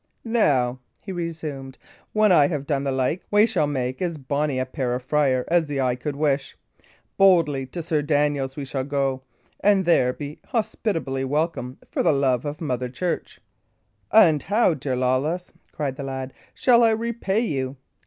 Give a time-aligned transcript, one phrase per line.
[0.25, 1.77] "Now," he resumed,
[2.11, 5.45] "when I have done the like, we shall make as bonny a pair of friars
[5.49, 6.57] as the eye could wish.
[7.17, 9.21] Boldly to Sir Daniel's we shall go,
[9.59, 13.39] and there be hospitably welcome for the love of Mother Church."
[14.11, 17.75] "And how, dear Lawless," cried the lad, "shall I repay you?"